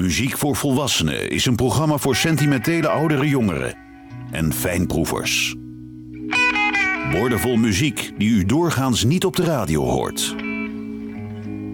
Muziek 0.00 0.38
voor 0.38 0.56
Volwassenen 0.56 1.30
is 1.30 1.46
een 1.46 1.56
programma 1.56 1.98
voor 1.98 2.16
sentimentele 2.16 2.88
oudere 2.88 3.28
jongeren 3.28 3.74
en 4.30 4.52
fijnproevers. 4.52 5.54
Woordenvol 7.12 7.56
muziek 7.56 8.12
die 8.18 8.30
u 8.30 8.44
doorgaans 8.44 9.04
niet 9.04 9.24
op 9.24 9.36
de 9.36 9.44
radio 9.44 9.84
hoort. 9.84 10.34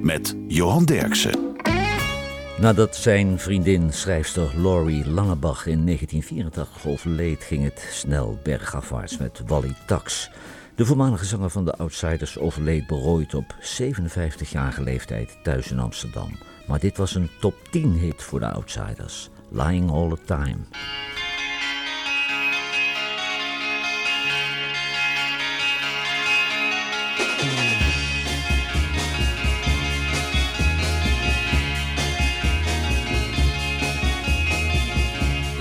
Met 0.03 0.37
Johan 0.49 0.85
Derksen. 0.85 1.57
Nadat 2.59 2.97
zijn 2.97 3.39
vriendin, 3.39 3.93
schrijfster 3.93 4.51
Laurie 4.57 5.09
Langebach 5.09 5.67
in 5.67 5.85
1984 5.85 6.87
overleed, 6.87 7.43
ging 7.45 7.65
het 7.65 7.89
snel 7.91 8.39
bergafwaarts 8.43 9.19
met 9.19 9.43
Wally 9.47 9.75
Tax. 9.87 10.31
De 10.75 10.85
voormalige 10.85 11.25
zanger 11.25 11.51
van 11.51 11.65
de 11.65 11.77
Outsiders 11.77 12.39
overleed 12.39 12.87
berooid 12.87 13.35
op 13.35 13.55
57-jarige 13.61 14.83
leeftijd 14.83 15.39
thuis 15.43 15.71
in 15.71 15.79
Amsterdam. 15.79 16.31
Maar 16.67 16.79
dit 16.79 16.97
was 16.97 17.15
een 17.15 17.31
top 17.41 17.55
10 17.71 17.93
hit 17.93 18.23
voor 18.23 18.41
de 18.41 18.51
Outsiders. 18.51 19.29
Lying 19.49 19.91
All 19.91 20.09
the 20.09 20.19
Time. 20.25 20.57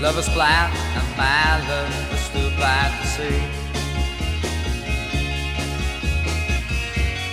Love 0.00 0.18
is 0.18 0.28
blind 0.28 0.72
and 0.94 1.16
my 1.16 1.58
love 1.68 2.12
is 2.12 2.28
too 2.30 2.48
blind 2.56 2.92
to 3.00 3.06
see. 3.06 3.40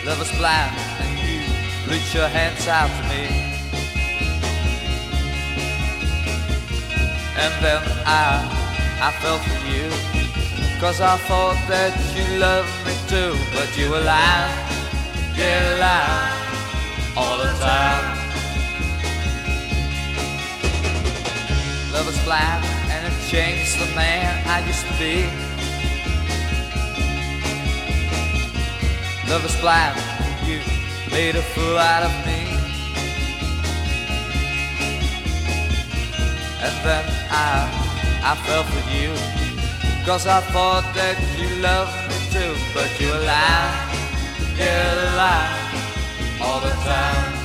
Love 0.06 0.22
is 0.22 0.38
blind 0.38 0.74
and 1.00 1.20
you 1.20 1.42
reach 1.90 2.14
your 2.14 2.28
hands 2.28 2.68
out 2.68 2.90
to 2.90 3.08
me. 3.10 3.43
And 7.36 7.54
then 7.64 7.82
I, 8.06 8.46
I 9.02 9.12
fell 9.22 9.40
for 9.40 9.60
you. 9.68 9.90
Cause 10.80 11.00
I 11.00 11.18
thought 11.30 11.56
that 11.70 11.96
you 12.14 12.40
loved 12.40 12.68
me 12.86 12.92
too 13.08 13.32
But 13.56 13.72
you 13.78 13.90
were 13.90 14.02
lying, 14.02 14.52
yeah 15.34 15.80
lying 15.80 17.16
All 17.16 17.38
the 17.38 17.52
time. 17.64 18.24
Love 21.94 22.10
is 22.10 22.22
blind 22.26 22.74
and 22.94 23.12
it 23.12 23.28
changed 23.28 23.80
the 23.80 23.96
man 23.96 24.44
I 24.48 24.66
used 24.68 24.86
to 24.86 24.94
be. 25.00 25.26
Love 29.30 29.44
is 29.46 29.56
blind, 29.60 29.98
and 29.98 30.48
you 30.48 30.60
made 31.12 31.36
a 31.36 31.42
fool 31.42 31.78
out 31.78 32.04
of 32.04 32.26
me 32.26 32.53
And 36.66 36.76
then 36.86 37.06
I, 37.30 37.68
I 38.24 38.36
fell 38.46 38.64
for 38.64 38.84
you. 38.96 39.12
Cause 40.06 40.28
I 40.28 40.42
thought 40.52 40.84
that 40.96 41.16
you 41.40 41.48
loved 41.62 41.96
me 42.10 42.18
too 42.30 42.54
But 42.74 42.92
you 43.00 43.08
lying, 43.08 43.96
you 44.60 45.16
lie 45.16 45.64
all 46.42 46.60
the 46.60 46.76
time 46.84 47.43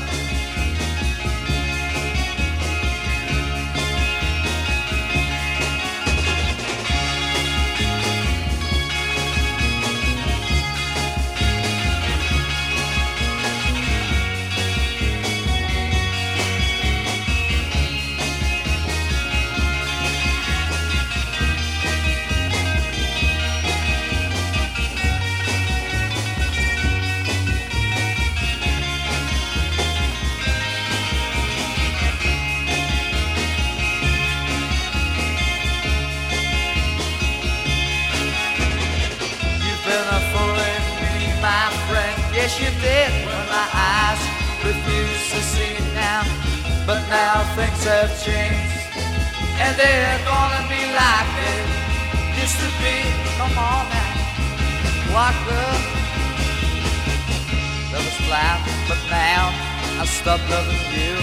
yes 42.48 42.60
you 42.60 42.70
did 42.80 43.10
when 43.26 43.44
my 43.52 43.68
eyes 43.72 44.20
refused 44.64 45.28
to 45.32 45.40
see 45.42 45.76
it 45.76 45.88
now. 45.94 46.22
But 46.86 47.00
now 47.08 47.44
things 47.54 47.84
have 47.84 48.12
changed, 48.24 48.72
and 49.60 49.76
they're 49.76 50.20
gonna 50.24 50.64
be 50.72 50.82
like 50.96 51.28
they 51.36 52.40
used 52.40 52.58
to 52.64 52.70
be. 52.80 52.96
Come 53.36 53.56
on 53.58 53.84
now, 53.92 54.14
walk 55.12 55.36
up. 55.60 55.80
Love 57.92 58.04
was 58.08 58.18
blind, 58.26 58.62
but 58.88 59.00
now 59.10 59.52
I 60.00 60.04
stopped 60.06 60.48
loving 60.48 60.84
you. 60.96 61.16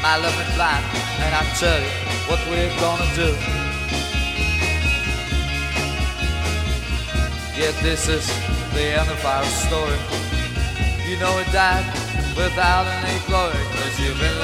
My 0.00 0.16
love 0.16 0.36
is 0.40 0.50
blind, 0.56 0.84
and 1.20 1.32
I 1.34 1.42
tell 1.60 1.80
you 1.80 1.92
what 2.28 2.40
we're 2.48 2.72
gonna 2.80 3.08
do. 3.14 3.63
Yet 7.56 7.74
this 7.82 8.08
is 8.08 8.26
the 8.74 8.82
end 8.82 9.08
of 9.08 9.24
our 9.24 9.44
story. 9.44 9.98
You 11.08 11.16
know 11.20 11.38
it 11.38 11.46
died 11.52 11.86
without 12.36 12.86
any 12.98 13.20
glory, 13.26 13.62
cause 13.78 14.00
you've 14.00 14.18
been 14.18 14.43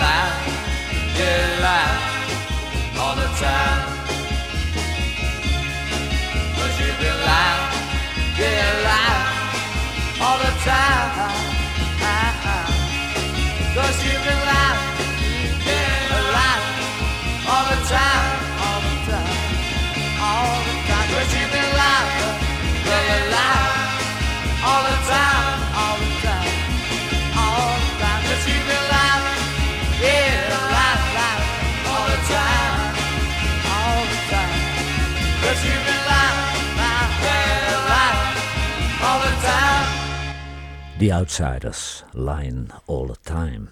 The 41.01 41.13
Outsiders, 41.13 42.05
lying 42.13 42.71
all 42.85 43.07
the 43.07 43.17
time. 43.23 43.69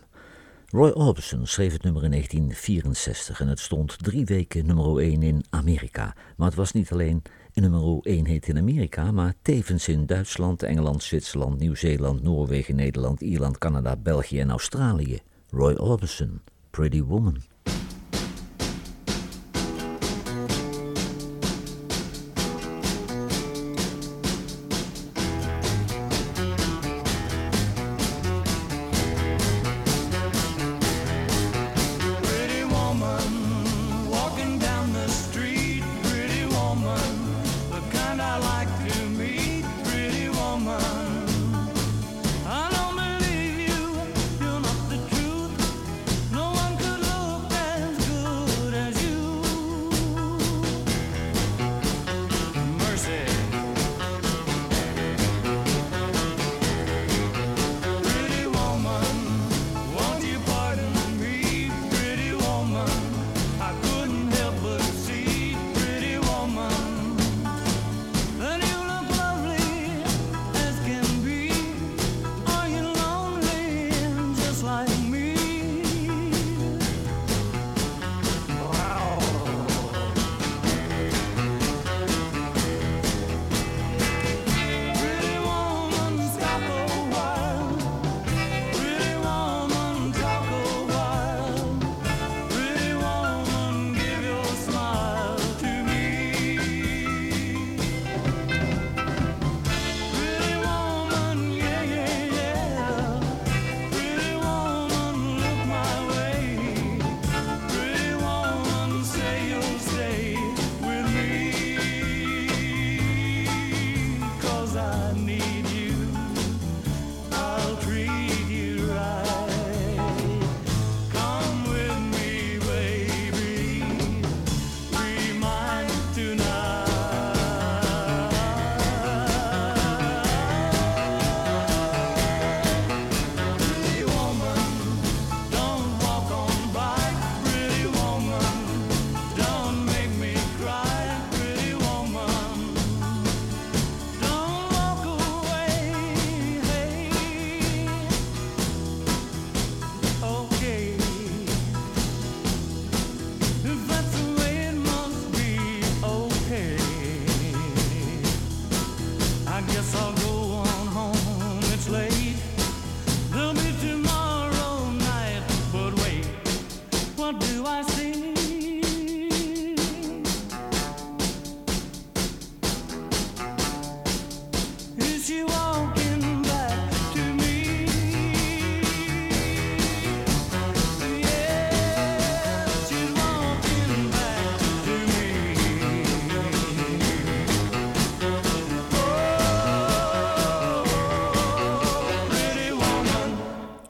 Roy 0.70 0.90
Orbison 0.90 1.46
schreef 1.46 1.72
het 1.72 1.82
nummer 1.82 2.04
in 2.04 2.10
1964 2.10 3.40
en 3.40 3.48
het 3.48 3.58
stond 3.58 4.04
drie 4.04 4.24
weken 4.24 4.66
nummer 4.66 4.98
1 4.98 5.22
in 5.22 5.44
Amerika. 5.50 6.14
Maar 6.36 6.46
het 6.46 6.56
was 6.56 6.72
niet 6.72 6.92
alleen 6.92 7.22
nummer 7.54 7.98
1 8.02 8.26
hit 8.26 8.48
in 8.48 8.58
Amerika, 8.58 9.12
maar 9.12 9.34
tevens 9.42 9.88
in 9.88 10.06
Duitsland, 10.06 10.62
Engeland, 10.62 11.02
Zwitserland, 11.02 11.58
Nieuw-Zeeland, 11.58 12.22
Noorwegen, 12.22 12.74
Nederland, 12.74 13.20
Ierland, 13.20 13.58
Canada, 13.58 13.96
België 13.96 14.40
en 14.40 14.50
Australië. 14.50 15.20
Roy 15.50 15.74
Orbison, 15.74 16.40
Pretty 16.70 17.02
Woman. 17.02 17.42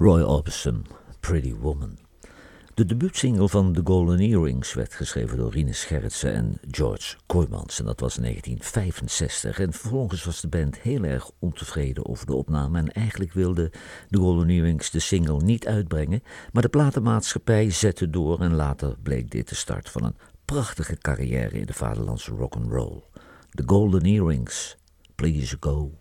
Roy 0.09 0.23
Orbison, 0.23 0.87
Pretty 1.21 1.55
Woman. 1.55 1.99
De 2.75 2.85
debuutsingle 2.85 3.49
van 3.49 3.73
The 3.73 3.81
Golden 3.85 4.19
Earrings 4.19 4.75
werd 4.75 4.95
geschreven 4.95 5.37
door 5.37 5.53
Rinus 5.53 5.85
Gerritsen 5.85 6.33
en 6.33 6.59
George 6.71 7.17
Kooijmans. 7.27 7.79
En 7.79 7.85
dat 7.85 8.01
was 8.01 8.17
in 8.17 8.23
1965. 8.23 9.59
En 9.59 9.73
vervolgens 9.73 10.25
was 10.25 10.41
de 10.41 10.49
band 10.49 10.79
heel 10.79 11.03
erg 11.03 11.31
ontevreden 11.39 12.07
over 12.07 12.27
de 12.27 12.35
opname. 12.35 12.79
En 12.79 12.93
eigenlijk 12.93 13.33
wilde 13.33 13.71
The 14.11 14.19
Golden 14.19 14.49
Earrings 14.49 14.91
de 14.91 14.99
single 14.99 15.41
niet 15.45 15.67
uitbrengen. 15.67 16.23
Maar 16.53 16.63
de 16.63 16.69
platenmaatschappij 16.69 17.71
zette 17.71 18.11
door 18.11 18.41
en 18.41 18.55
later 18.55 18.97
bleek 19.03 19.31
dit 19.31 19.49
de 19.49 19.55
start 19.55 19.91
van 19.91 20.05
een 20.05 20.17
prachtige 20.45 20.99
carrière 20.99 21.59
in 21.59 21.67
de 21.67 21.75
vaderlandse 21.75 22.31
rock'n'roll. 22.31 23.03
The 23.51 23.63
Golden 23.67 24.03
Earrings, 24.03 24.77
please 25.15 25.57
go. 25.61 25.93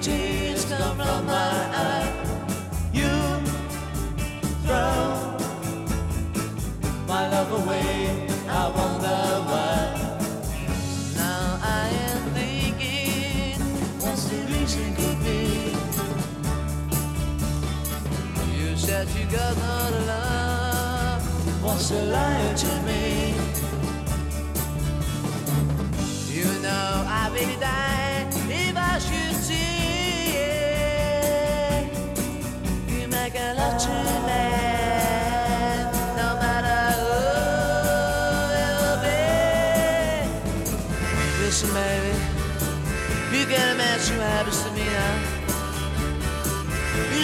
Tears 0.00 0.64
come 0.66 0.96
from 0.96 1.26
my 1.26 1.32
eye. 1.74 2.12
You 2.92 3.10
throw 4.64 5.36
my 7.06 7.28
love 7.28 7.52
away. 7.60 8.26
I 8.48 8.68
wonder 8.78 9.20
why. 9.48 9.80
Now 11.16 11.58
I 11.62 11.88
am 12.10 12.20
thinking, 12.38 13.60
what's 14.00 14.24
the 14.28 14.40
reason 14.52 14.94
could 14.94 15.18
be? 15.24 15.74
You 18.56 18.76
said 18.76 19.08
you 19.16 19.24
got 19.26 19.56
not 19.58 19.92
love. 20.06 21.22
What's 21.64 21.90
a 21.90 22.02
liar 22.04 22.56
to 22.56 22.82
me? 22.82 23.34
You 26.30 26.44
know 26.62 27.04
I 27.06 27.30
really 27.34 27.56
die 27.56 27.97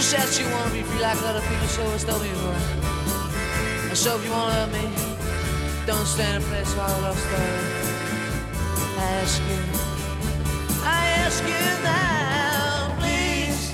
said 0.04 0.28
you 0.38 0.44
wanna 0.52 0.70
be 0.70 0.82
free 0.82 1.00
like 1.00 1.16
other 1.22 1.40
people, 1.48 1.66
so 1.66 1.82
it's 1.94 2.04
told 2.04 2.20
before. 2.20 2.60
And 3.88 3.96
so 3.96 4.16
if 4.16 4.24
you 4.24 4.30
wanna 4.30 4.54
love 4.60 4.70
me, 4.70 4.84
don't 5.86 6.04
stand 6.04 6.42
in 6.42 6.48
place 6.50 6.70
while 6.76 6.90
I 6.90 7.00
love 7.00 7.18
story. 7.18 7.42
I 8.98 9.06
ask 9.22 9.40
you, 9.48 9.60
I 10.84 11.06
ask 11.24 11.42
you 11.52 11.64
now, 11.82 12.94
please 13.00 13.72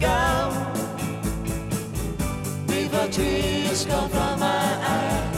go. 0.00 0.20
Before 2.66 3.08
tears 3.08 3.84
come 3.84 4.08
from 4.08 4.40
my 4.40 4.68
eyes, 4.96 5.36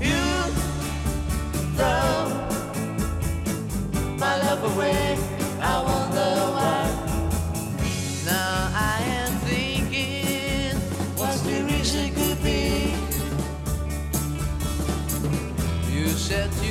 you 0.00 0.24
throw 1.76 2.16
my 4.16 4.34
love 4.44 4.62
away. 4.72 5.18
I 5.60 5.82
wonder 5.82 6.05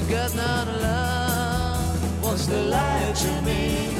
got 0.09 0.35
not 0.35 0.67
love. 0.67 2.23
What's 2.23 2.45
the 2.47 2.61
lie 2.63 3.13
to 3.15 3.41
me? 3.41 3.94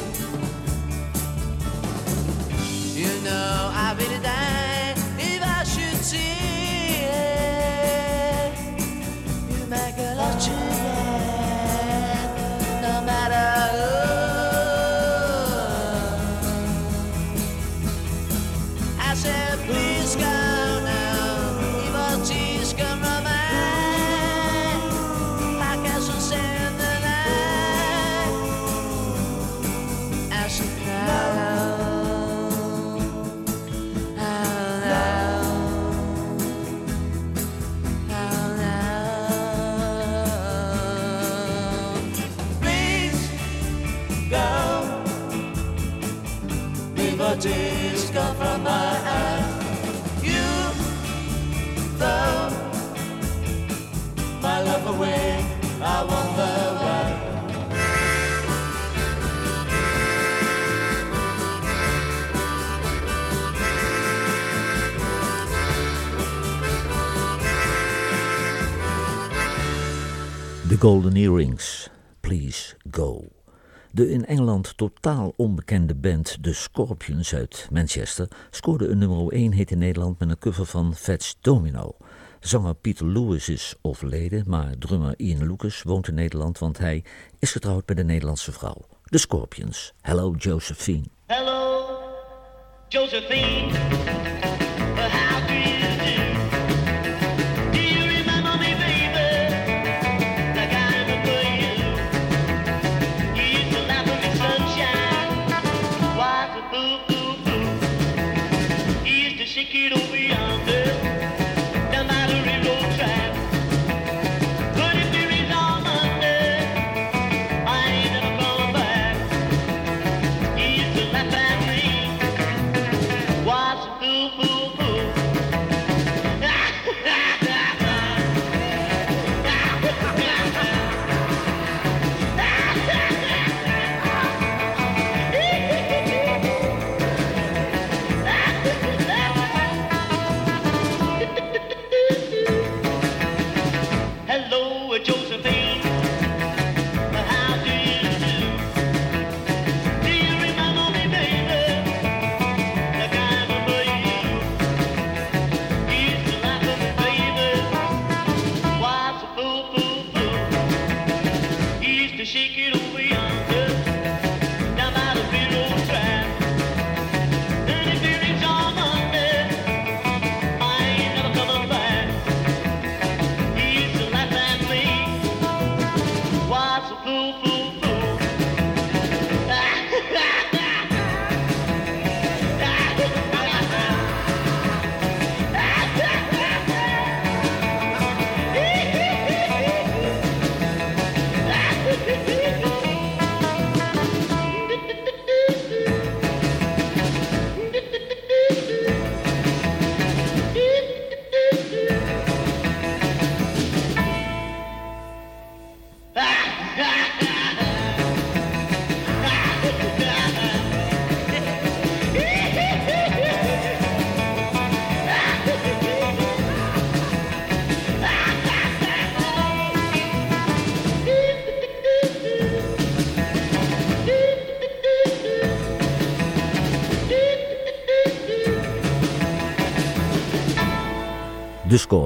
The 70.75 70.81
Golden 70.81 71.15
Earrings, 71.15 71.89
Please 72.19 72.75
Go. 72.91 73.23
De 73.91 74.09
in 74.09 74.25
Engeland 74.25 74.77
totaal 74.77 75.33
onbekende 75.35 75.95
band 75.95 76.37
The 76.41 76.53
Scorpions 76.53 77.35
uit 77.35 77.67
Manchester 77.71 78.27
scoorde 78.49 78.87
een 78.87 78.97
nummer 78.97 79.31
1 79.31 79.53
hit 79.53 79.71
in 79.71 79.77
Nederland 79.77 80.19
met 80.19 80.29
een 80.29 80.39
cover 80.39 80.65
van 80.65 80.95
Fats 80.95 81.37
Domino. 81.41 81.95
Zanger 82.39 82.75
Peter 82.75 83.07
Lewis 83.07 83.49
is 83.49 83.75
overleden, 83.81 84.43
maar 84.47 84.77
drummer 84.77 85.13
Ian 85.17 85.47
Lucas 85.47 85.81
woont 85.83 86.07
in 86.07 86.13
Nederland, 86.13 86.59
want 86.59 86.77
hij 86.77 87.03
is 87.39 87.51
getrouwd 87.51 87.87
met 87.87 87.97
een 87.97 88.05
Nederlandse 88.05 88.51
vrouw. 88.51 88.85
The 89.03 89.17
Scorpions. 89.17 89.93
Hello 90.01 90.33
Josephine. 90.37 91.05
Hello, 91.25 91.87
Josephine. 92.87 93.71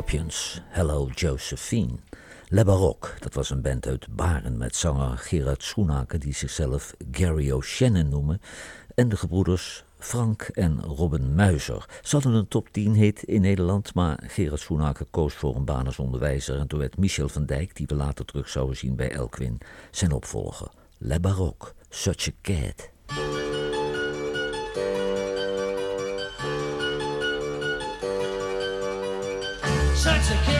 Scorpions, 0.09 0.61
Hello 0.69 1.09
Josephine. 1.13 1.97
Le 2.47 2.63
Baroque, 2.65 3.09
dat 3.19 3.33
was 3.33 3.49
een 3.49 3.61
band 3.61 3.87
uit 3.87 4.15
Baren 4.15 4.57
met 4.57 4.75
zanger 4.75 5.17
Gerard 5.17 5.63
Schoenaker 5.63 6.19
die 6.19 6.33
zichzelf 6.33 6.93
Gary 7.11 7.51
O'Shannon 7.51 8.09
noemen. 8.09 8.41
En 8.95 9.09
de 9.09 9.17
gebroeders 9.17 9.83
Frank 9.97 10.41
en 10.41 10.81
Robin 10.81 11.35
Muizer. 11.35 11.85
Ze 12.01 12.15
hadden 12.15 12.33
een 12.33 12.47
top 12.47 12.69
10 12.71 12.93
hit 12.93 13.23
in 13.23 13.41
Nederland, 13.41 13.93
maar 13.93 14.23
Gerard 14.27 14.61
Schoenaker 14.61 15.05
koos 15.11 15.33
voor 15.33 15.55
een 15.55 15.65
baan 15.65 15.85
als 15.85 15.99
onderwijzer. 15.99 16.59
En 16.59 16.67
toen 16.67 16.79
werd 16.79 16.97
Michel 16.97 17.29
van 17.29 17.45
Dijk, 17.45 17.75
die 17.75 17.87
we 17.87 17.95
later 17.95 18.25
terug 18.25 18.49
zouden 18.49 18.77
zien 18.77 18.95
bij 18.95 19.11
Elkwin, 19.11 19.57
zijn 19.91 20.11
opvolger. 20.11 20.71
Le 20.97 21.19
Baroque, 21.19 21.71
Such 21.89 22.27
a 22.27 22.31
Cat. 22.41 22.98
Such 29.99 30.31
a 30.31 30.37
kid 30.45 30.58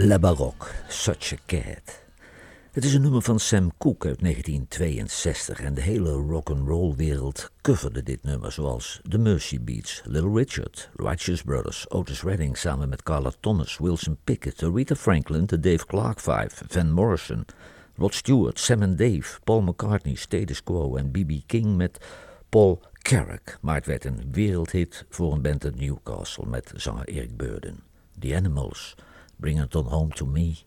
La 0.00 0.18
Baroque, 0.18 0.70
Such 0.88 1.32
a 1.32 1.36
Cat. 1.46 2.02
Het 2.72 2.84
is 2.84 2.94
een 2.94 3.02
nummer 3.02 3.22
van 3.22 3.38
Sam 3.38 3.72
Cooke 3.78 4.08
uit 4.08 4.20
1962 4.20 5.60
en 5.60 5.74
de 5.74 5.80
hele 5.80 6.10
rock'n'roll 6.10 6.94
wereld 6.96 7.50
coverde 7.62 8.02
dit 8.02 8.22
nummer 8.22 8.52
zoals 8.52 9.00
The 9.08 9.18
Mercy 9.18 9.60
Beats, 9.60 10.02
Little 10.04 10.32
Richard, 10.32 10.90
Righteous 10.96 11.42
Brothers, 11.42 11.90
Otis 11.90 12.22
Redding 12.22 12.56
samen 12.56 12.88
met 12.88 13.02
Carla 13.02 13.32
Thomas, 13.40 13.78
Wilson 13.78 14.18
Pickett, 14.24 14.62
Aretha 14.62 14.94
Franklin, 14.94 15.46
de 15.46 15.60
Dave 15.60 15.86
Clark 15.86 16.20
Five, 16.20 16.50
Van 16.66 16.92
Morrison, 16.92 17.44
Rod 17.96 18.14
Stewart, 18.14 18.58
Sam 18.58 18.82
and 18.82 18.98
Dave, 18.98 19.40
Paul 19.44 19.62
McCartney, 19.62 20.14
Status 20.14 20.62
Quo 20.62 20.96
en 20.96 21.10
B.B. 21.10 21.32
King 21.46 21.76
met 21.76 21.98
Paul 22.48 22.82
Carrack. 22.92 23.58
Maar 23.60 23.74
het 23.74 23.86
werd 23.86 24.04
een 24.04 24.28
wereldhit 24.32 25.04
voor 25.08 25.32
een 25.32 25.42
band 25.42 25.64
uit 25.64 25.80
Newcastle 25.80 26.46
met 26.46 26.72
zanger 26.76 27.08
Eric 27.08 27.36
Burden. 27.36 27.82
The 28.18 28.36
Animals, 28.36 28.94
Bring 29.40 29.58
It 29.58 29.76
On 29.76 29.84
Home 29.84 30.12
To 30.12 30.26
Me. 30.26 30.64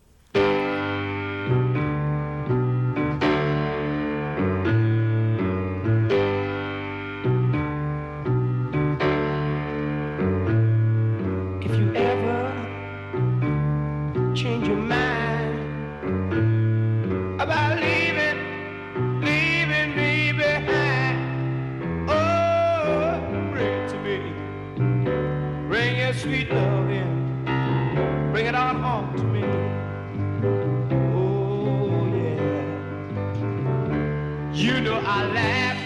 You 34.54 34.82
know 34.82 35.02
I 35.06 35.26
laughed 35.32 35.80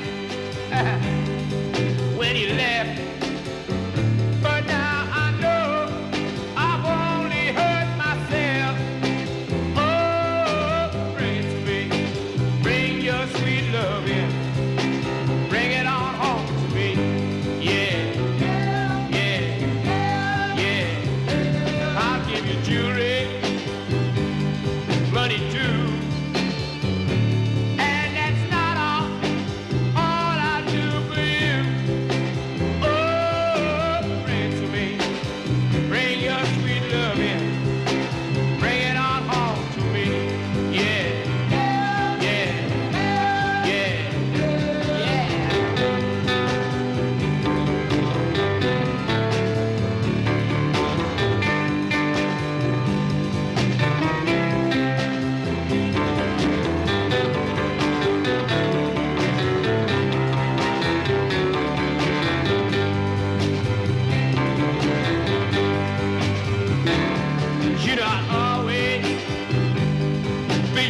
when 2.18 2.36
you 2.36 2.48
left. 2.56 3.25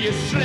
you 0.06 0.12
sleep. 0.12 0.45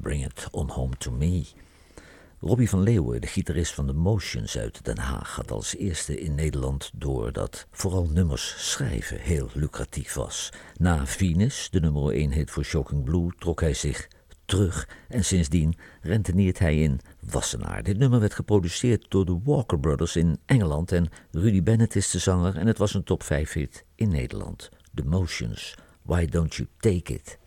Bring 0.00 0.24
It 0.24 0.48
On 0.50 0.68
Home 0.68 0.96
To 0.98 1.10
Me. 1.10 1.44
Robbie 2.40 2.68
van 2.68 2.82
Leeuwen, 2.82 3.20
de 3.20 3.26
gitarist 3.26 3.74
van 3.74 3.86
The 3.86 3.92
Motions 3.92 4.58
uit 4.58 4.84
Den 4.84 4.98
Haag, 4.98 5.34
had 5.34 5.50
als 5.50 5.76
eerste 5.76 6.20
in 6.20 6.34
Nederland 6.34 6.90
door 6.94 7.32
dat 7.32 7.66
vooral 7.70 8.08
nummers 8.12 8.54
schrijven 8.70 9.18
heel 9.18 9.50
lucratief 9.54 10.14
was. 10.14 10.52
Na 10.76 11.06
Venus, 11.06 11.68
de 11.70 11.80
nummer 11.80 12.12
1 12.12 12.32
hit 12.32 12.50
voor 12.50 12.64
Shocking 12.64 13.04
Blue, 13.04 13.30
trok 13.38 13.60
hij 13.60 13.74
zich 13.74 14.08
terug 14.44 14.88
en 15.08 15.24
sindsdien 15.24 15.74
renteniert 16.02 16.58
hij 16.58 16.82
in 16.82 17.00
Wassenaar. 17.20 17.82
Dit 17.82 17.98
nummer 17.98 18.20
werd 18.20 18.34
geproduceerd 18.34 19.06
door 19.08 19.24
de 19.24 19.40
Walker 19.44 19.80
Brothers 19.80 20.16
in 20.16 20.38
Engeland 20.46 20.92
en 20.92 21.08
Rudy 21.30 21.62
Bennett 21.62 21.96
is 21.96 22.10
de 22.10 22.18
zanger 22.18 22.56
en 22.56 22.66
het 22.66 22.78
was 22.78 22.94
een 22.94 23.04
top 23.04 23.22
5 23.22 23.52
hit 23.52 23.84
in 23.94 24.08
Nederland. 24.08 24.68
The 24.94 25.04
Motions, 25.04 25.74
Why 26.02 26.26
Don't 26.26 26.54
You 26.54 26.68
Take 26.78 27.12
It? 27.12 27.38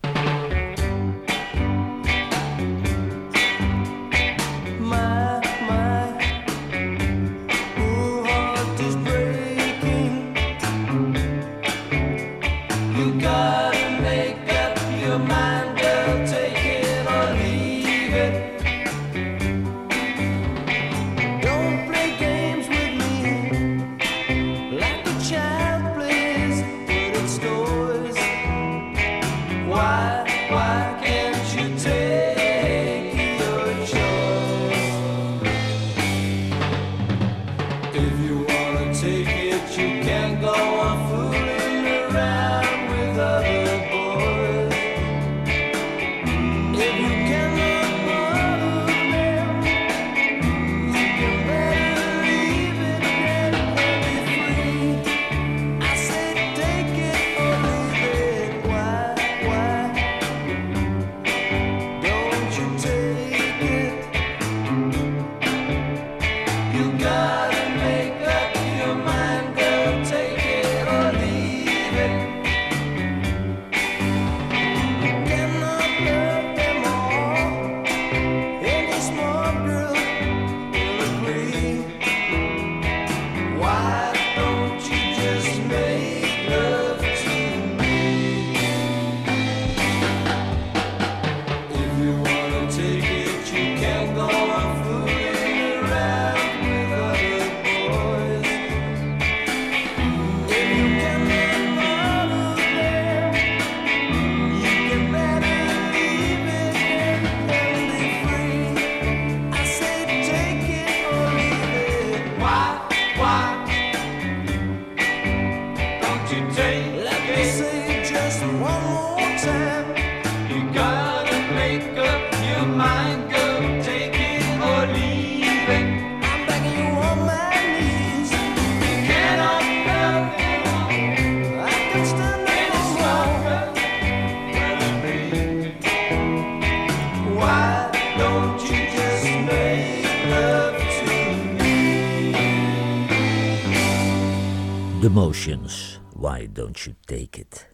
Why 145.24 146.48
Don't 146.52 146.78
You 146.78 146.94
Take 147.06 147.40
It? 147.40 147.68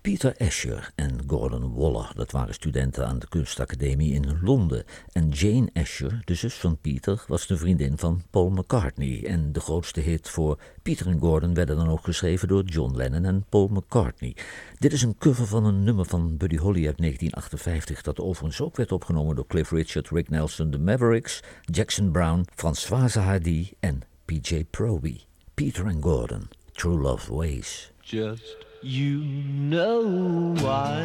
Peter 0.00 0.34
Asher 0.38 0.90
en 0.94 1.20
Gordon 1.26 1.74
Waller, 1.74 2.12
dat 2.14 2.30
waren 2.30 2.54
studenten 2.54 3.06
aan 3.06 3.18
de 3.18 3.28
kunstacademie 3.28 4.12
in 4.12 4.38
Londen. 4.42 4.84
En 5.12 5.28
Jane 5.28 5.70
Asher, 5.72 6.20
de 6.24 6.34
zus 6.34 6.54
van 6.54 6.78
Peter, 6.80 7.24
was 7.26 7.46
de 7.46 7.56
vriendin 7.56 7.98
van 7.98 8.22
Paul 8.30 8.50
McCartney. 8.50 9.24
En 9.26 9.52
de 9.52 9.60
grootste 9.60 10.00
hit 10.00 10.28
voor 10.28 10.58
Peter 10.82 11.06
en 11.06 11.18
Gordon 11.18 11.54
werden 11.54 11.76
dan 11.76 11.88
ook 11.88 12.04
geschreven 12.04 12.48
door 12.48 12.64
John 12.64 12.96
Lennon 12.96 13.24
en 13.24 13.44
Paul 13.48 13.68
McCartney. 13.68 14.36
Dit 14.78 14.92
is 14.92 15.02
een 15.02 15.18
cover 15.18 15.46
van 15.46 15.64
een 15.64 15.84
nummer 15.84 16.04
van 16.04 16.36
Buddy 16.36 16.56
Holly 16.56 16.86
uit 16.86 16.98
1958, 16.98 18.02
dat 18.02 18.20
overigens 18.20 18.60
ook 18.60 18.76
werd 18.76 18.92
opgenomen 18.92 19.36
door 19.36 19.46
Cliff 19.46 19.70
Richard, 19.70 20.10
Rick 20.10 20.28
Nelson, 20.28 20.70
The 20.70 20.78
Mavericks, 20.78 21.42
Jackson 21.62 22.10
Brown, 22.10 22.44
Françoise 22.54 23.18
Hardy 23.18 23.70
en 23.80 24.02
PJ 24.24 24.64
Proby. 24.70 25.26
Peter 25.58 25.86
and 25.86 26.00
Gordon, 26.04 26.48
True 26.78 27.02
Love 27.02 27.28
Ways. 27.28 27.90
Just 28.04 28.54
you 28.82 29.18
know 29.18 30.54
why. 30.60 31.02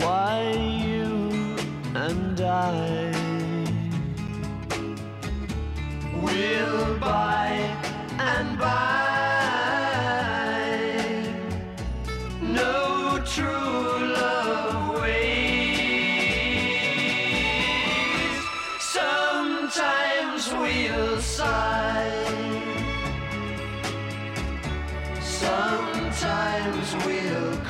Why 0.00 0.50
you 0.50 1.56
and 1.94 2.40
I 2.40 3.12
will 6.20 6.98
by 6.98 7.48
and 8.18 8.58
by 8.58 9.06
no 12.42 13.22
true 13.24 13.65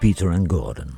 Peter 0.00 0.30
and 0.30 0.48
Gordon, 0.48 0.96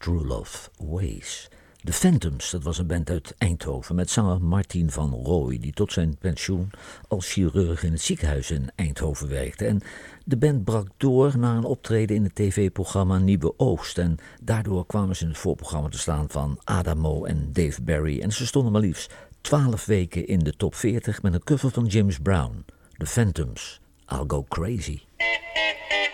True 0.00 0.18
Love 0.18 0.70
Ways. 0.78 1.48
De 1.82 1.92
Phantoms, 1.92 2.50
dat 2.50 2.62
was 2.62 2.78
een 2.78 2.86
band 2.86 3.10
uit 3.10 3.34
Eindhoven 3.38 3.94
met 3.94 4.10
zanger 4.10 4.42
Martin 4.42 4.90
van 4.90 5.10
Rooij, 5.10 5.58
die 5.58 5.72
tot 5.72 5.92
zijn 5.92 6.16
pensioen 6.18 6.70
als 7.08 7.32
chirurg 7.32 7.82
in 7.82 7.92
het 7.92 8.00
ziekenhuis 8.00 8.50
in 8.50 8.70
Eindhoven 8.74 9.28
werkte. 9.28 9.66
En 9.66 9.80
de 10.24 10.36
band 10.36 10.64
brak 10.64 10.86
door 10.96 11.38
na 11.38 11.56
een 11.56 11.64
optreden 11.64 12.16
in 12.16 12.24
het 12.24 12.34
tv-programma 12.34 13.18
Nieuwe 13.18 13.54
Oost. 13.56 13.98
En 13.98 14.16
daardoor 14.42 14.86
kwamen 14.86 15.16
ze 15.16 15.22
in 15.22 15.28
het 15.28 15.38
voorprogramma 15.38 15.88
te 15.88 15.98
staan 15.98 16.28
van 16.28 16.60
Adamo 16.64 17.24
en 17.24 17.52
Dave 17.52 17.82
Barry. 17.82 18.20
En 18.20 18.32
ze 18.32 18.46
stonden 18.46 18.72
maar 18.72 18.80
liefst 18.80 19.14
12 19.40 19.84
weken 19.84 20.26
in 20.26 20.38
de 20.38 20.56
top 20.56 20.74
40 20.74 21.22
met 21.22 21.34
een 21.34 21.44
cover 21.44 21.70
van 21.70 21.86
James 21.86 22.18
Brown. 22.18 22.64
De 22.96 23.06
Phantoms, 23.06 23.80
I'll 24.08 24.24
Go 24.26 24.44
Crazy. 24.48 25.00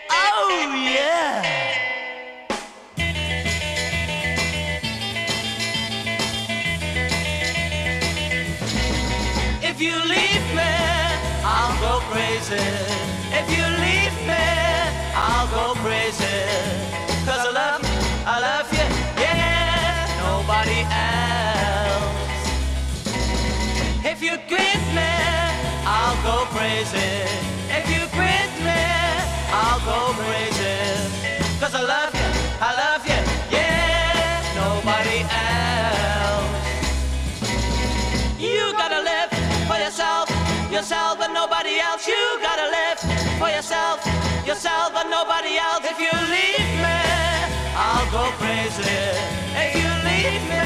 Oh, 0.08 0.74
yeah. 0.94 1.75
If 9.78 9.82
you 9.82 9.98
leave 10.08 10.46
me, 10.56 10.72
I'll 11.44 11.76
go 11.84 12.00
crazy. 12.08 12.56
If 13.28 13.46
you 13.54 13.62
leave 13.84 14.16
me, 14.24 14.46
I'll 15.12 15.46
go 15.52 15.74
crazy. 15.84 16.24
Cause 17.26 17.44
I 17.44 17.50
love 17.52 17.82
you, 17.84 18.00
I 18.24 18.40
love 18.40 18.72
you, 18.72 18.88
yeah, 19.20 20.08
nobody 20.24 20.80
else. 20.88 22.40
If 24.02 24.22
you 24.22 24.38
quit 24.48 24.80
me, 24.96 25.12
I'll 25.84 26.16
go 26.24 26.46
crazy. 26.56 27.12
If 27.68 27.84
you 27.92 28.08
quit 28.16 28.52
me, 28.64 28.80
I'll 29.52 29.80
go 29.84 30.16
crazy. 30.24 30.72
Cause 31.60 31.74
I 31.74 31.82
love 31.82 32.05
yourself, 40.76 41.18
and 41.20 41.32
nobody 41.32 41.80
else. 41.80 42.06
You 42.06 42.22
gotta 42.42 42.68
live 42.68 42.98
for 43.40 43.48
yourself, 43.48 43.96
yourself 44.44 44.92
and 44.94 45.08
nobody 45.08 45.56
else. 45.56 45.80
If 45.92 45.98
you 45.98 46.12
leave 46.28 46.70
me, 46.84 47.00
I'll 47.72 48.04
go 48.12 48.24
crazy. 48.36 49.00
If 49.56 49.72
you 49.80 49.88
leave 50.04 50.44
me, 50.52 50.60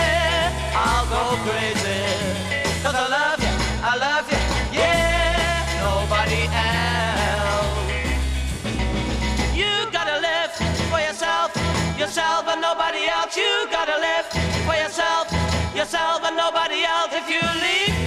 I'll 0.74 1.06
go 1.14 1.22
crazy. 1.46 2.02
Cause 2.82 2.96
I 3.04 3.06
love 3.06 3.38
you, 3.38 3.54
I 3.90 3.92
love 4.06 4.26
you, 4.34 4.42
yeah, 4.82 5.78
nobody 5.78 6.42
else. 6.66 7.78
You 9.54 9.70
gotta 9.94 10.18
live 10.18 10.50
for 10.90 10.98
yourself, 10.98 11.54
yourself 11.96 12.48
and 12.50 12.60
nobody 12.60 13.06
else. 13.06 13.36
You 13.36 13.52
gotta 13.70 13.94
live 14.08 14.26
for 14.66 14.74
yourself, 14.74 15.30
yourself 15.72 16.24
and 16.26 16.36
nobody 16.36 16.82
else. 16.82 17.12
If 17.14 17.30
you 17.30 17.42
leave 17.62 17.99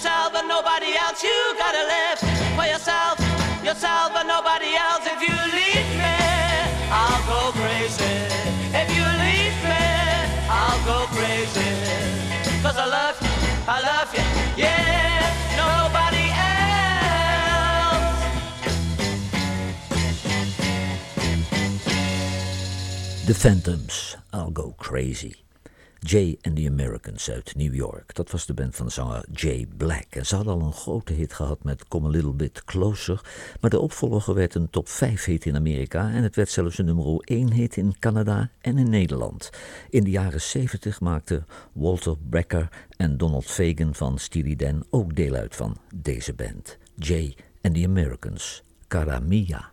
yourself 0.00 0.32
and 0.34 0.48
nobody 0.48 0.96
else. 0.96 1.22
You 1.22 1.54
gotta 1.58 1.84
live 1.84 2.18
for 2.56 2.64
yourself, 2.64 3.20
yourself 3.62 4.16
and 4.16 4.28
nobody 4.28 4.72
else. 4.74 5.04
If 5.04 5.20
you 5.20 5.36
leave 5.52 5.90
me, 6.00 6.16
I'll 6.88 7.20
go 7.28 7.52
crazy. 7.60 8.16
If 8.80 8.88
you 8.96 9.04
leave 9.20 9.58
me, 9.60 9.84
I'll 10.48 10.80
go 10.88 11.04
crazy. 11.12 11.68
Cause 12.62 12.78
I 12.78 12.86
love 12.86 13.20
you, 13.20 13.28
I 13.68 13.78
love 13.92 14.10
you, 14.16 14.24
yeah, 14.56 15.20
nobody 15.60 16.32
else. 16.32 16.80
The 23.26 23.34
Phantoms, 23.34 24.16
I'll 24.32 24.50
Go 24.50 24.74
Crazy. 24.78 25.34
Jay 26.02 26.38
and 26.42 26.56
the 26.56 26.66
Americans 26.68 27.30
uit 27.30 27.54
New 27.56 27.74
York. 27.74 28.14
Dat 28.14 28.30
was 28.30 28.46
de 28.46 28.54
band 28.54 28.76
van 28.76 28.90
zanger 28.90 29.24
Jay 29.32 29.66
Black. 29.76 30.06
En 30.10 30.26
ze 30.26 30.36
hadden 30.36 30.54
al 30.54 30.60
een 30.60 30.72
grote 30.72 31.12
hit 31.12 31.32
gehad 31.32 31.64
met 31.64 31.88
Come 31.88 32.08
a 32.08 32.10
Little 32.10 32.32
Bit 32.32 32.64
Closer. 32.64 33.20
Maar 33.60 33.70
de 33.70 33.80
opvolger 33.80 34.34
werd 34.34 34.54
een 34.54 34.70
top 34.70 34.88
5 34.88 35.24
hit 35.24 35.46
in 35.46 35.56
Amerika. 35.56 36.10
En 36.10 36.22
het 36.22 36.36
werd 36.36 36.50
zelfs 36.50 36.78
een 36.78 36.84
nummer 36.84 37.16
1 37.24 37.52
hit 37.52 37.76
in 37.76 37.98
Canada 37.98 38.50
en 38.60 38.78
in 38.78 38.90
Nederland. 38.90 39.50
In 39.90 40.04
de 40.04 40.10
jaren 40.10 40.40
70 40.40 41.00
maakten 41.00 41.46
Walter 41.72 42.16
Becker 42.20 42.68
en 42.96 43.16
Donald 43.16 43.46
Fagen 43.46 43.94
van 43.94 44.18
Steely 44.18 44.56
Dan 44.56 44.84
ook 44.90 45.16
deel 45.16 45.34
uit 45.34 45.56
van 45.56 45.76
deze 45.94 46.34
band. 46.34 46.78
Jay 46.94 47.36
and 47.62 47.74
the 47.74 47.84
Americans, 47.84 48.62
Cara 48.88 49.18
Mia. 49.18 49.70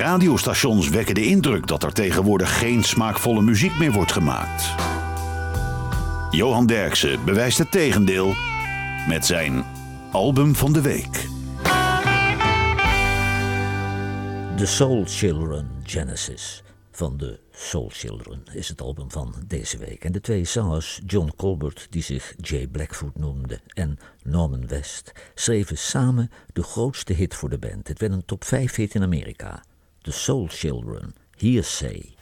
radiostations 0.00 0.88
wekken 0.88 1.14
de 1.14 1.24
indruk 1.24 1.66
dat 1.66 1.82
er 1.82 1.92
tegenwoordig 1.92 2.58
geen 2.58 2.84
smaakvolle 2.84 3.42
muziek 3.42 3.78
meer 3.78 3.92
wordt 3.92 4.12
gemaakt. 4.12 4.74
Johan 6.30 6.66
Derksen 6.66 7.24
bewijst 7.24 7.58
het 7.58 7.70
tegendeel 7.70 8.34
met 9.08 9.26
zijn 9.26 9.64
album 10.12 10.54
van 10.54 10.72
de 10.72 10.80
week. 10.80 11.28
The 14.56 14.66
Soul 14.66 15.04
Children 15.06 15.70
Genesis 15.82 16.62
van 16.90 17.16
de 17.16 17.40
Soul 17.50 17.88
Children 17.92 18.42
is 18.52 18.68
het 18.68 18.80
album 18.80 19.10
van 19.10 19.34
deze 19.46 19.78
week. 19.78 20.04
En 20.04 20.12
de 20.12 20.20
twee 20.20 20.44
zangers, 20.44 21.00
John 21.06 21.32
Colbert, 21.36 21.86
die 21.90 22.02
zich 22.02 22.34
Jay 22.40 22.66
Blackfoot 22.66 23.18
noemde, 23.18 23.60
en 23.68 23.98
Norman 24.22 24.66
West, 24.66 25.12
schreven 25.34 25.78
samen 25.78 26.30
de 26.52 26.62
grootste 26.62 27.12
hit 27.12 27.34
voor 27.34 27.50
de 27.50 27.58
band. 27.58 27.88
Het 27.88 27.98
werd 27.98 28.12
een 28.12 28.24
top 28.24 28.44
5 28.44 28.74
hit 28.74 28.94
in 28.94 29.02
Amerika. 29.02 29.62
The 30.04 30.12
Soul 30.12 30.48
Children, 30.48 31.12
Hearsay. 31.36 32.16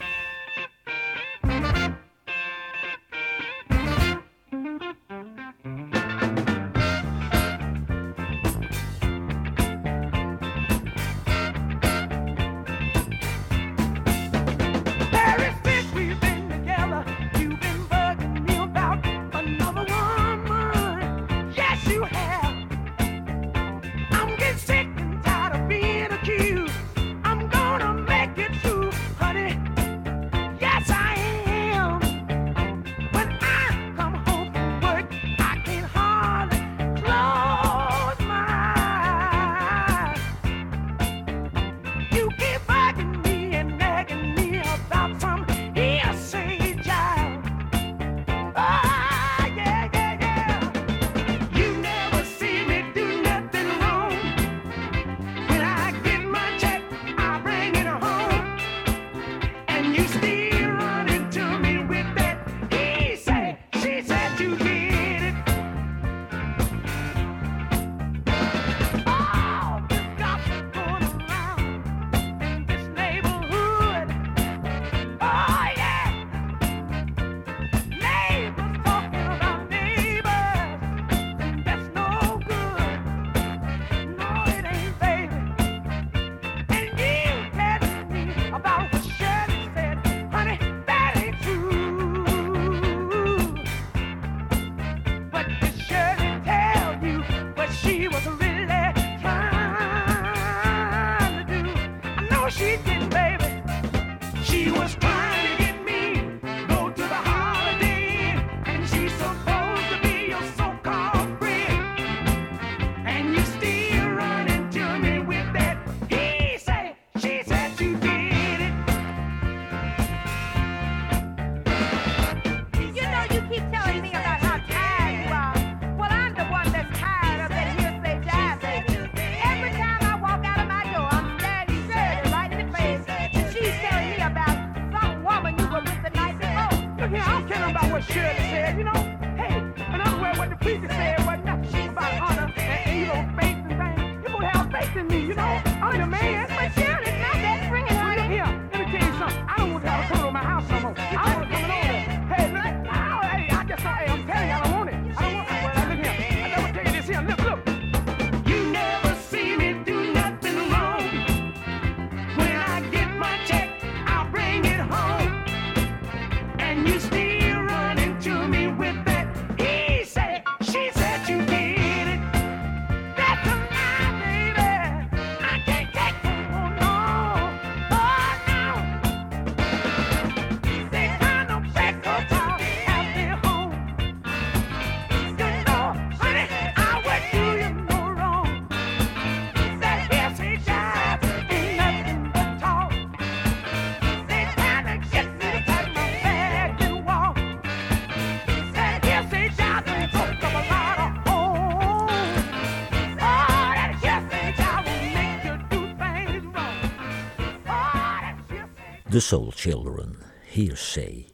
The 209.18 209.24
Soul 209.24 209.52
Children, 209.54 210.16
Hearsay. 210.52 211.26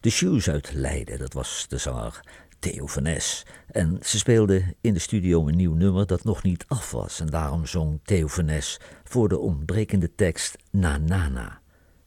de 0.00 0.10
Shoes 0.10 0.48
uit 0.48 0.72
Leiden, 0.72 1.18
dat 1.18 1.32
was 1.32 1.66
de 1.68 1.78
zanger 1.78 2.20
Theo 2.58 2.86
van 2.86 3.06
Es. 3.06 3.46
En 3.66 3.98
ze 4.02 4.18
speelden 4.18 4.74
in 4.80 4.94
de 4.94 4.98
studio 4.98 5.48
een 5.48 5.56
nieuw 5.56 5.74
nummer 5.74 6.06
dat 6.06 6.24
nog 6.24 6.42
niet 6.42 6.64
af 6.68 6.90
was. 6.90 7.20
En 7.20 7.26
daarom 7.26 7.66
zong 7.66 8.00
Theo 8.04 8.26
van 8.26 8.48
Es 8.48 8.80
voor 9.04 9.28
de 9.28 9.38
ontbrekende 9.38 10.14
tekst 10.14 10.56
Nanana. 10.70 11.60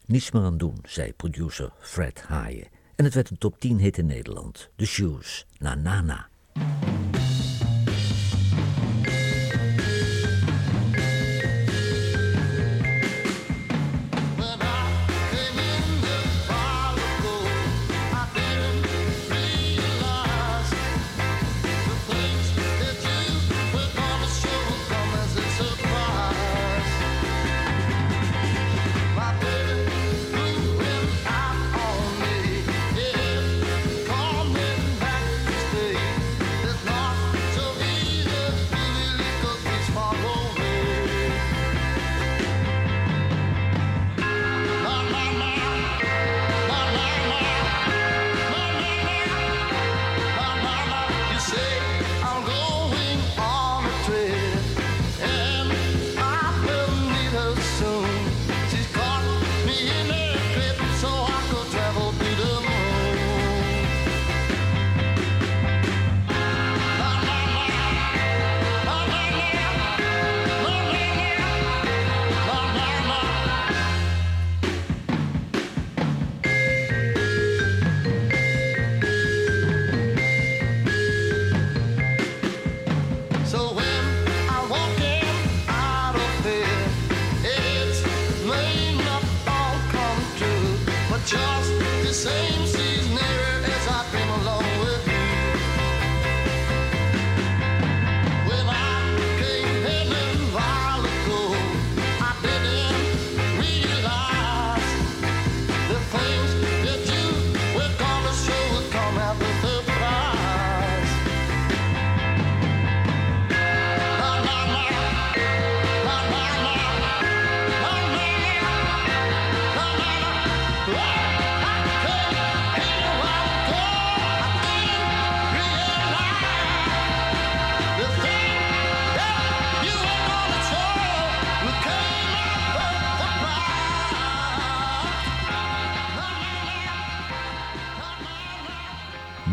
Niets 0.05 0.31
meer 0.31 0.43
aan 0.43 0.57
doen, 0.57 0.77
zei 0.85 1.13
producer 1.13 1.71
Fred 1.79 2.21
Haaien. 2.21 2.67
En 2.95 3.05
het 3.05 3.13
werd 3.13 3.29
een 3.29 3.37
top 3.37 3.59
10 3.59 3.79
hit 3.79 3.97
in 3.97 4.05
Nederland. 4.05 4.69
The 4.75 4.85
Shoes, 4.85 5.45
Nanana. 5.57 6.29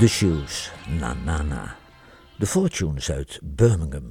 The 0.01 0.09
Shoes, 0.09 0.71
Na 0.99 1.15
Na 1.25 1.43
Na. 1.43 1.77
De 2.39 2.47
Fortunes 2.47 3.11
uit 3.11 3.41
Birmingham. 3.43 4.11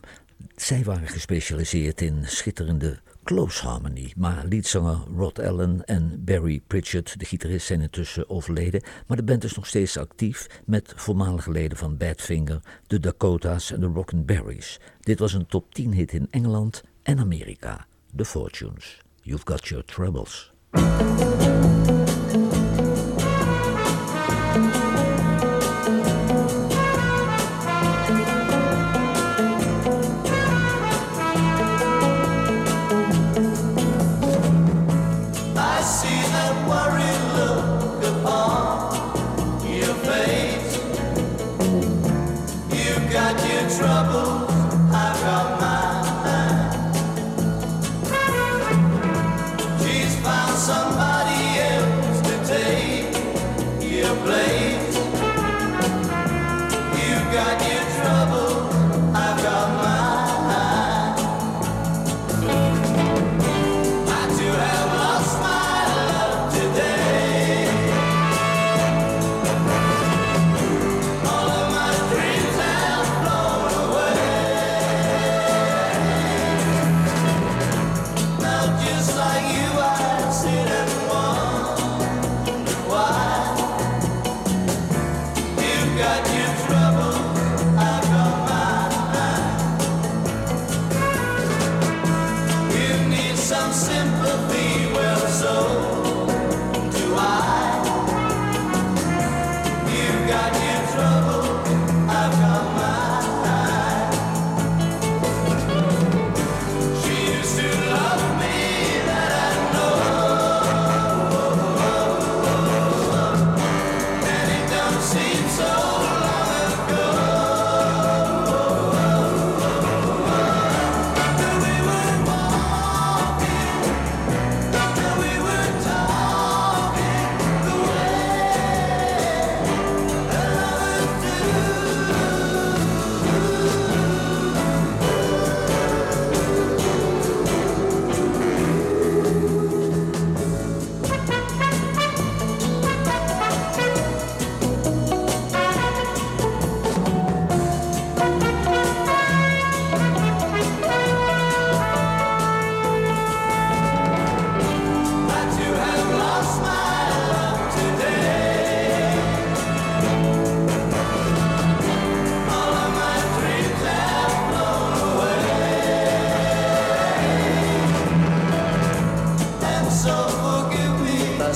Zij 0.55 0.83
waren 0.83 1.07
gespecialiseerd 1.07 2.01
in 2.01 2.23
schitterende 2.25 2.99
close 3.23 3.67
harmony. 3.67 4.13
Maar 4.17 4.45
leadzanger 4.45 4.97
Rod 5.15 5.39
Allen 5.39 5.85
en 5.85 6.23
Barry 6.23 6.61
Pritchard, 6.67 7.19
de 7.19 7.25
gitarist, 7.25 7.65
zijn 7.65 7.81
intussen 7.81 8.29
overleden. 8.29 8.81
Maar 9.07 9.17
de 9.17 9.23
band 9.23 9.43
is 9.43 9.55
nog 9.55 9.67
steeds 9.67 9.97
actief 9.97 10.47
met 10.65 10.93
voormalige 10.95 11.51
leden 11.51 11.77
van 11.77 11.97
Badfinger, 11.97 12.61
de 12.87 12.99
Dakotas 12.99 13.71
en 13.71 13.79
de 13.79 13.87
Rockin' 13.87 14.25
Dit 14.99 15.19
was 15.19 15.33
een 15.33 15.45
top 15.45 15.73
10 15.73 15.93
hit 15.93 16.13
in 16.13 16.27
Engeland 16.31 16.83
en 17.03 17.19
Amerika. 17.19 17.85
The 18.15 18.25
Fortunes. 18.25 19.01
You've 19.21 19.45
got 19.45 19.67
your 19.67 19.85
troubles. 19.85 20.51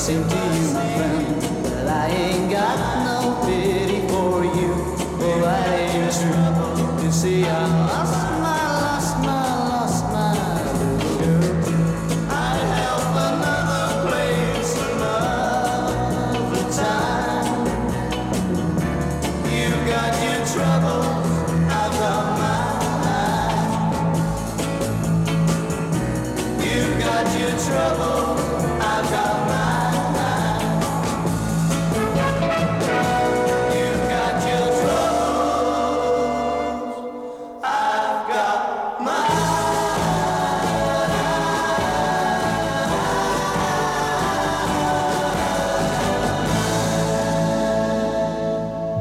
Me 0.10 0.16
if 0.16 0.26
I 0.26 0.34
to 0.34 0.56
you, 0.58 0.70
friend, 0.98 1.42
that 1.66 1.88
I 1.88 2.08
ain't 2.10 2.52
got 2.52 2.78
no 3.06 3.46
pity 3.46 4.02
for 4.08 4.44
you. 4.44 4.74
Oh, 5.22 5.42
that 5.42 5.80
ain't 5.80 6.12
true. 6.12 7.06
You 7.06 7.12
see, 7.12 7.46
I 7.46 7.83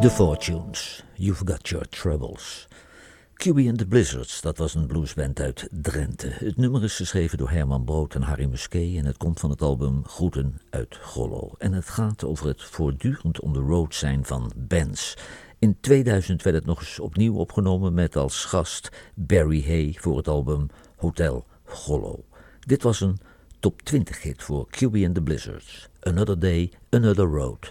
The 0.03 0.11
Fortunes, 0.11 1.03
You've 1.15 1.45
Got 1.45 1.69
Your 1.69 1.89
Troubles. 1.89 2.69
QB 3.35 3.69
and 3.69 3.79
the 3.79 3.87
Blizzards, 3.87 4.41
dat 4.41 4.59
was 4.59 4.75
een 4.75 4.87
bluesband 4.87 5.41
uit 5.41 5.69
Drenthe. 5.71 6.27
Het 6.29 6.57
nummer 6.57 6.85
is 6.85 6.97
geschreven 6.97 7.39
door 7.39 7.51
Herman 7.51 7.85
Brood 7.85 8.15
en 8.15 8.23
Harry 8.23 8.45
Musquet 8.45 8.97
en 8.97 9.05
het 9.05 9.17
komt 9.17 9.41
van 9.41 9.51
het 9.51 9.63
album 9.63 10.05
Groeten 10.07 10.61
uit 10.71 10.99
Grollo. 11.03 11.51
En 11.59 11.73
het 11.73 11.89
gaat 11.89 12.25
over 12.25 12.47
het 12.47 12.63
voortdurend 12.63 13.41
on 13.41 13.53
the 13.53 13.61
road 13.61 13.95
zijn 13.95 14.25
van 14.25 14.53
bands. 14.57 15.17
In 15.59 15.77
2000 15.81 16.43
werd 16.43 16.57
het 16.57 16.67
nog 16.67 16.81
eens 16.81 17.01
opnieuw 17.01 17.35
opgenomen 17.35 17.95
met 17.95 18.17
als 18.17 18.45
gast 18.45 18.89
Barry 19.15 19.65
Hay 19.67 19.97
voor 20.01 20.17
het 20.17 20.29
album 20.29 20.67
Hotel 20.97 21.47
Grollo. 21.65 22.25
Dit 22.61 22.83
was 22.83 23.01
een 23.01 23.19
top 23.61 23.83
20 23.83 24.23
hit 24.23 24.43
voor 24.43 24.67
QB 24.67 25.05
and 25.05 25.15
the 25.15 25.23
Blizzards. 25.23 25.89
Another 26.01 26.39
Day, 26.39 26.73
Another 26.91 27.27
Road. 27.27 27.71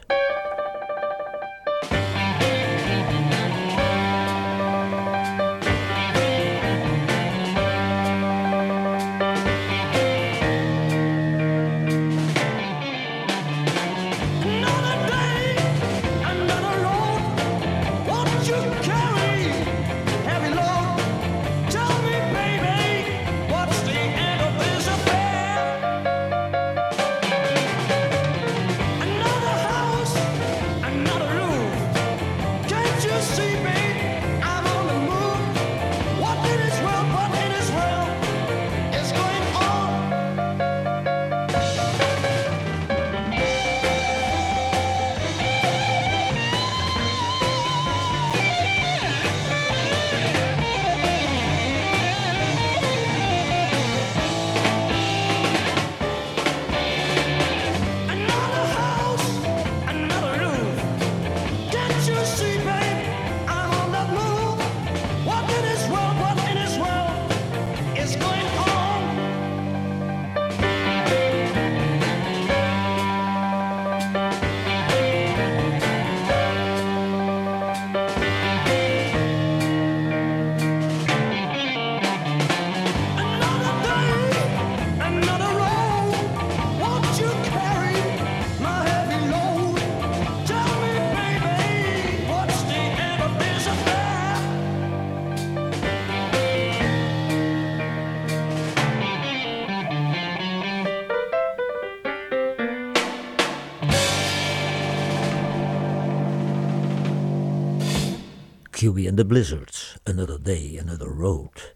Huey 108.81 109.07
and 109.07 109.17
the 109.17 109.25
Blizzards, 109.25 109.97
Another 110.03 110.43
Day, 110.43 110.79
Another 110.79 111.07
Road. 111.07 111.73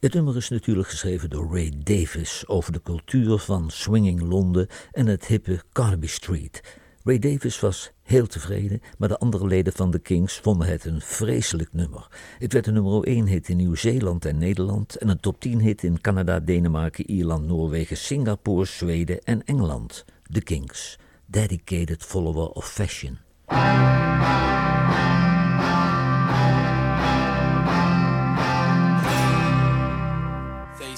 Het 0.00 0.14
nummer 0.14 0.36
is 0.36 0.48
natuurlijk 0.48 0.88
geschreven 0.88 1.30
door 1.30 1.52
Ray 1.52 1.72
Davis 1.78 2.44
over 2.46 2.72
de 2.72 2.82
cultuur 2.82 3.38
van 3.38 3.70
swinging 3.70 4.20
Londen 4.20 4.66
en 4.92 5.06
het 5.06 5.26
hippe 5.26 5.62
Carnaby 5.72 6.06
Street. 6.06 6.62
Ray 7.04 7.18
Davis 7.18 7.60
was 7.60 7.90
heel 8.02 8.26
tevreden, 8.26 8.80
maar 8.98 9.08
de 9.08 9.18
andere 9.18 9.46
leden 9.46 9.72
van 9.72 9.90
de 9.90 9.98
Kings 9.98 10.38
vonden 10.38 10.68
het 10.68 10.84
een 10.84 11.00
vreselijk 11.00 11.72
nummer. 11.72 12.08
Het 12.38 12.52
werd 12.52 12.66
een 12.66 12.74
nummer 12.74 13.02
1 13.02 13.26
hit 13.26 13.48
in 13.48 13.56
Nieuw-Zeeland 13.56 14.24
en 14.24 14.38
Nederland 14.38 14.96
en 14.96 15.08
een 15.08 15.20
top 15.20 15.40
10 15.40 15.60
hit 15.60 15.82
in 15.82 16.00
Canada, 16.00 16.40
Denemarken, 16.40 17.10
Ierland, 17.10 17.46
Noorwegen, 17.46 17.96
Singapore, 17.96 18.64
Zweden 18.64 19.20
en 19.24 19.44
Engeland. 19.44 20.04
The 20.32 20.42
Kings, 20.42 20.98
dedicated 21.26 22.02
follower 22.02 22.48
of 22.48 22.72
fashion. 22.72 23.18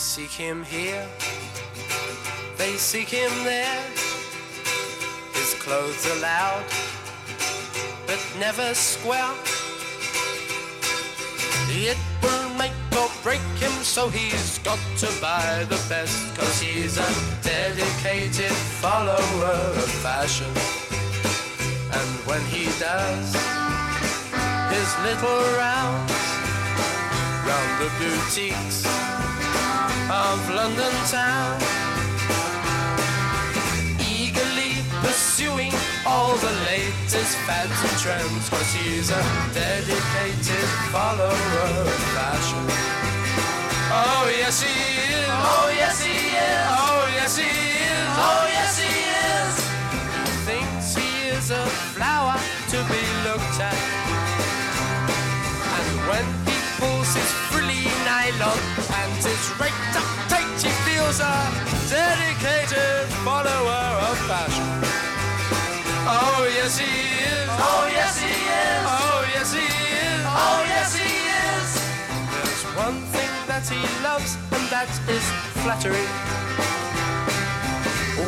Seek 0.00 0.30
him 0.30 0.64
here, 0.64 1.06
they 2.56 2.72
seek 2.78 3.08
him 3.08 3.30
there. 3.44 3.82
His 5.34 5.54
clothes 5.60 6.06
are 6.10 6.20
loud, 6.20 6.64
but 8.06 8.18
never 8.38 8.72
square. 8.72 9.34
It 11.68 11.98
will 12.22 12.48
make 12.54 12.72
or 12.96 13.10
break 13.22 13.44
him, 13.60 13.72
so 13.82 14.08
he's 14.08 14.58
got 14.60 14.80
to 14.98 15.08
buy 15.20 15.66
the 15.68 15.80
best. 15.86 16.34
Cause 16.34 16.60
he's 16.60 16.96
a 16.96 17.10
dedicated 17.42 18.56
follower 18.80 19.54
of 19.76 19.90
fashion. 20.00 20.50
And 21.92 22.10
when 22.26 22.40
he 22.46 22.64
does 22.80 23.34
his 24.72 24.90
little 25.04 25.42
rounds 25.58 26.12
round 27.44 27.72
the 27.82 27.90
boutiques 27.98 28.86
of 30.10 30.50
London 30.50 30.92
town. 31.06 31.60
Eagerly 34.02 34.74
pursuing 35.06 35.72
all 36.04 36.34
the 36.36 36.54
latest 36.66 37.36
fads 37.46 37.78
and 37.86 37.96
trends, 38.02 38.48
cause 38.50 38.72
he's 38.74 39.10
a 39.10 39.22
dedicated 39.54 40.68
follower 40.90 41.30
of 41.30 41.88
fashion. 42.18 42.64
Oh 43.92 44.26
yes 44.34 44.62
he 44.62 44.74
is, 45.14 45.28
oh 45.30 45.70
yes 45.78 46.02
he 46.02 46.10
is, 46.10 46.66
oh 46.74 47.06
yes 47.14 47.36
he 47.38 47.46
is, 47.46 48.10
oh 48.18 48.44
yes 48.50 48.78
he 48.82 48.90
is. 49.30 49.54
He 49.94 50.32
thinks 50.48 50.94
he 50.96 51.28
is 51.28 51.50
a 51.52 51.64
flower 51.94 52.34
to 52.72 52.78
be 52.90 53.02
looked 53.22 53.60
at. 53.62 53.78
And 55.74 55.88
when 56.10 56.26
he 56.50 56.56
pulls 56.78 57.14
his 57.14 57.30
frilly 57.50 57.84
nylon 58.04 58.58
and 58.94 59.12
his 59.22 59.44
raked 59.60 59.99
up 61.10 61.26
tight, 61.26 61.50
he 61.66 61.76
feels 61.76 61.90
a 61.90 61.90
dedicated 61.90 63.08
follower 63.24 63.98
of 64.10 64.18
fashion. 64.28 64.66
Oh 66.06 66.46
yes 66.54 66.78
he 66.78 66.86
is. 66.86 67.48
Oh 67.50 67.88
yes 67.90 68.20
he 68.20 68.30
is. 68.30 68.82
Oh 68.86 69.24
yes 69.34 69.52
he 69.52 69.66
is. 69.66 70.22
Oh 70.26 70.62
yes 70.68 70.94
he 70.94 71.10
is. 71.26 71.68
There's 72.30 72.62
one 72.76 73.02
thing 73.10 73.30
that 73.46 73.66
he 73.66 73.80
loves, 74.02 74.36
and 74.52 74.68
that 74.70 74.90
is 75.08 75.24
flattery. 75.62 76.06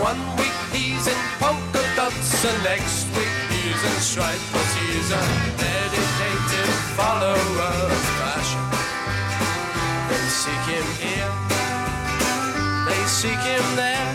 One 0.00 0.20
week 0.36 0.58
he's 0.72 1.06
in 1.06 1.18
polka 1.38 1.82
dots, 1.94 2.44
and 2.44 2.64
next 2.64 3.06
week 3.14 3.34
he's 3.50 3.82
in 3.84 3.98
stripes. 4.00 4.50
Cause 4.50 4.74
he's 4.82 5.10
a 5.10 5.22
dedicated 5.54 6.70
follower 6.98 7.38
of 7.86 7.98
fashion. 8.18 8.62
They 10.08 10.22
seek 10.28 10.64
him 10.66 10.86
here, 10.98 11.30
seek 13.22 13.38
him 13.38 13.62
there, 13.76 14.08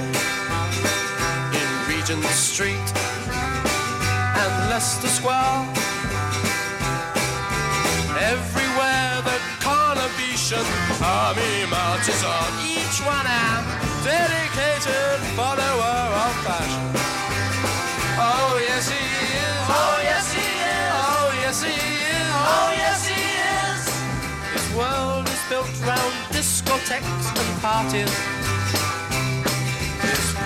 in 1.56 1.70
Regent 1.88 2.26
Street 2.26 2.88
and 4.36 4.54
Leicester 4.70 5.08
Square. 5.08 5.64
Everywhere 8.20 9.24
the 9.24 9.40
Carnabetian 9.64 10.68
army 11.00 11.56
marches 11.72 12.22
on, 12.26 12.52
each 12.68 13.00
one 13.08 13.24
a 13.24 13.48
dedicated 14.04 15.20
follower 15.40 16.00
of 16.26 16.34
fashion. 16.44 16.84
Oh 18.20 18.60
yes 18.60 18.90
he 18.92 19.04
is. 19.40 19.64
Oh 19.72 20.00
yes 20.04 20.34
he 20.36 20.48
is. 20.76 20.92
Oh 21.08 21.32
yes 21.44 21.64
he 21.64 21.80
is. 22.12 22.34
Oh 22.60 22.70
yes 22.84 23.08
he 23.08 23.24
is. 23.64 23.82
His 24.52 24.68
world 24.76 25.26
is 25.30 25.42
built 25.48 25.72
round 25.88 26.14
discotheques 26.36 27.28
and 27.40 27.62
parties. 27.62 28.37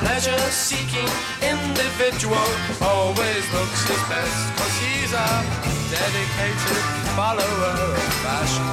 His 0.01 0.25
pleasure-seeking 0.25 1.09
individual 1.41 2.47
always 2.81 3.45
looks 3.53 3.87
his 3.87 4.01
best, 4.09 4.57
cause 4.57 4.77
he's 4.81 5.13
a 5.13 5.29
dedicated 5.93 6.81
follower 7.13 7.45
of 7.45 8.13
fashion. 8.25 8.65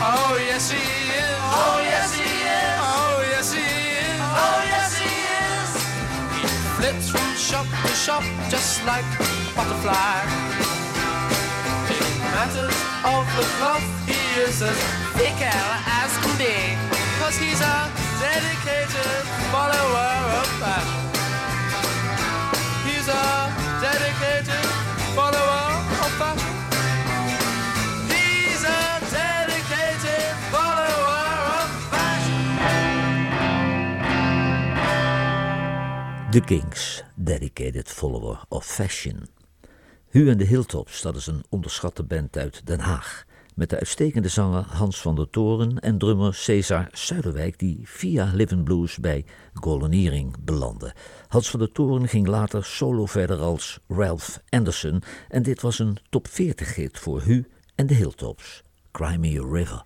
Oh 0.00 0.38
yes 0.40 0.70
he 0.70 0.78
is. 0.78 1.38
Oh 1.52 1.80
yes 1.84 2.14
he 2.14 2.24
is. 2.24 2.76
Oh 2.80 3.24
yes 3.28 3.52
he 3.52 3.60
is. 3.60 4.20
Oh 4.24 4.60
yes 4.72 4.96
he 4.96 5.12
is. 5.36 5.68
He 6.36 6.48
flits 6.76 7.10
from 7.10 7.36
shop 7.36 7.66
to 7.66 7.92
shop 7.94 8.24
just 8.48 8.82
like 8.86 9.04
a 9.04 9.28
butterfly. 9.54 10.24
In 11.92 12.20
matters 12.32 12.78
of 13.04 13.24
the 13.36 13.44
cloth, 13.58 13.84
he 14.08 14.40
is 14.40 14.62
as 14.62 14.78
fickle 15.12 15.44
as 15.44 15.89
The 36.30 36.40
Kings, 36.40 37.02
dedicated 37.14 37.88
follower 37.88 38.40
of 38.48 38.66
fashion. 38.66 39.28
Hu 40.08 40.28
en 40.28 40.38
de 40.38 40.44
Hilltops, 40.44 41.02
dat 41.02 41.16
is 41.16 41.26
een 41.26 41.44
onderschatte 41.48 42.02
band 42.02 42.36
uit 42.36 42.66
Den 42.66 42.80
Haag. 42.80 43.24
Met 43.54 43.70
de 43.70 43.78
uitstekende 43.78 44.28
zanger 44.28 44.64
Hans 44.68 45.00
van 45.00 45.14
der 45.14 45.30
Toren 45.30 45.78
en 45.78 45.98
drummer 45.98 46.34
Cesar 46.34 46.88
Zuiderwijk, 46.92 47.58
die 47.58 47.80
via 47.84 48.30
Living 48.34 48.64
Blues 48.64 48.98
bij 48.98 49.24
Goloniering 49.54 50.36
belandde. 50.44 50.94
Hans 51.28 51.50
van 51.50 51.58
der 51.58 51.72
Toren 51.72 52.08
ging 52.08 52.26
later 52.26 52.64
solo 52.64 53.06
verder 53.06 53.38
als 53.38 53.78
Ralph 53.88 54.40
Anderson 54.48 55.02
en 55.28 55.42
dit 55.42 55.60
was 55.60 55.78
een 55.78 55.98
top 56.10 56.28
40 56.28 56.74
hit 56.74 56.98
voor 56.98 57.22
Hu 57.22 57.46
en 57.74 57.86
de 57.86 57.94
Hilltops. 57.94 58.62
Cry 58.90 59.40
River. 59.52 59.84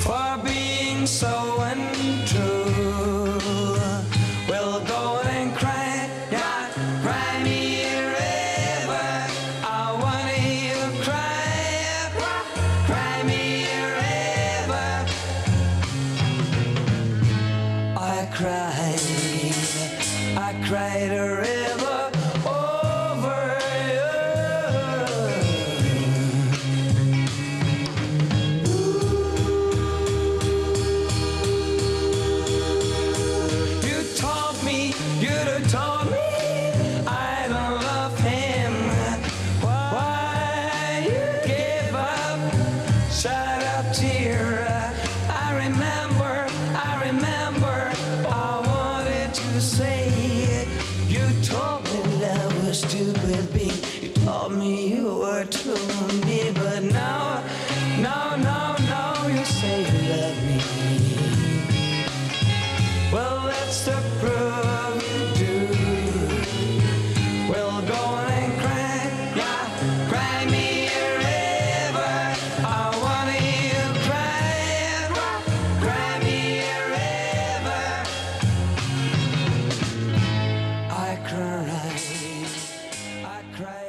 For 0.00 0.38
being 0.44 1.06
so 1.06 1.49